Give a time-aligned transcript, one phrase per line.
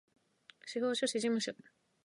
[0.65, 1.53] 司法書士事務所